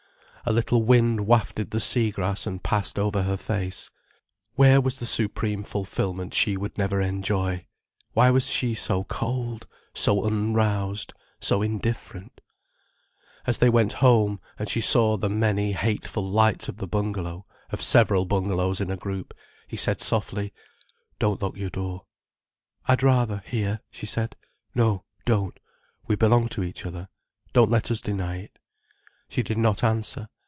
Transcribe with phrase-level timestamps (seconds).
[0.43, 3.91] A little wind wafted the sea grass and passed over her face.
[4.55, 7.67] Where was the supreme fulfilment she would never enjoy?
[8.13, 12.41] Why was she so cold, so unroused, so indifferent?
[13.45, 17.79] As they went home, and she saw the many, hateful lights of the bungalow, of
[17.83, 19.35] several bungalows in a group,
[19.67, 20.53] he said softly:
[21.19, 22.07] "Don't lock your door."
[22.87, 24.35] "I'd rather, here," she said.
[24.73, 25.59] "No, don't.
[26.07, 27.09] We belong to each other.
[27.53, 28.57] Don't let us deny it."
[29.29, 30.27] She did not answer.